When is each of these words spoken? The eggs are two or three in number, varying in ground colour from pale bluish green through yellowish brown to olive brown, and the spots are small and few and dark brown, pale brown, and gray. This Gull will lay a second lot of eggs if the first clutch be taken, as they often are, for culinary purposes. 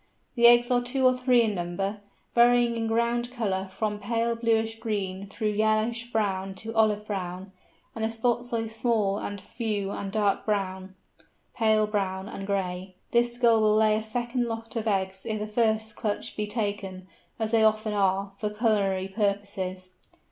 The 0.33 0.47
eggs 0.47 0.71
are 0.71 0.81
two 0.81 1.05
or 1.05 1.13
three 1.13 1.43
in 1.43 1.53
number, 1.53 2.01
varying 2.33 2.75
in 2.75 2.87
ground 2.87 3.31
colour 3.31 3.69
from 3.71 3.99
pale 3.99 4.35
bluish 4.35 4.79
green 4.79 5.27
through 5.27 5.51
yellowish 5.51 6.11
brown 6.11 6.55
to 6.55 6.73
olive 6.73 7.05
brown, 7.05 7.51
and 7.93 8.03
the 8.03 8.09
spots 8.09 8.51
are 8.51 8.67
small 8.67 9.19
and 9.19 9.39
few 9.39 9.91
and 9.91 10.11
dark 10.11 10.43
brown, 10.43 10.95
pale 11.53 11.85
brown, 11.85 12.27
and 12.27 12.47
gray. 12.47 12.95
This 13.11 13.37
Gull 13.37 13.61
will 13.61 13.75
lay 13.75 13.95
a 13.95 14.01
second 14.01 14.45
lot 14.47 14.75
of 14.75 14.87
eggs 14.87 15.23
if 15.23 15.37
the 15.37 15.45
first 15.45 15.95
clutch 15.95 16.35
be 16.35 16.47
taken, 16.47 17.07
as 17.37 17.51
they 17.51 17.63
often 17.63 17.93
are, 17.93 18.31
for 18.39 18.49
culinary 18.49 19.07
purposes. 19.07 19.97